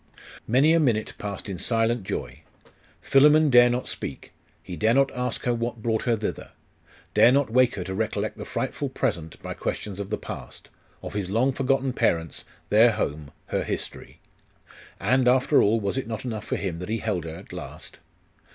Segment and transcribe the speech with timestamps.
[0.47, 2.41] Many a minute passed in silent joy....
[3.03, 6.53] Philammon dare not speak; he dare not ask her what brought her thither
[7.13, 10.71] dare not wake her to recollect the frightful present by questions of the past,
[11.03, 14.19] of his long forgotten parents, their home, her history....
[14.99, 17.99] And, after all, was it not enough for him that he held her at last?